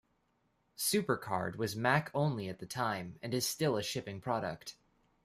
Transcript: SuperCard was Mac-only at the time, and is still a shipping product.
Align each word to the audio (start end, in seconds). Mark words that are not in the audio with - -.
SuperCard 0.75 1.57
was 1.57 1.75
Mac-only 1.75 2.49
at 2.49 2.57
the 2.57 2.65
time, 2.65 3.19
and 3.21 3.35
is 3.35 3.47
still 3.47 3.77
a 3.77 3.83
shipping 3.83 4.19
product. 4.19 4.73